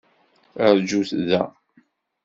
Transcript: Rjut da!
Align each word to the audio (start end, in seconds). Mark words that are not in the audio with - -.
Rjut 0.75 1.11
da! 1.29 1.41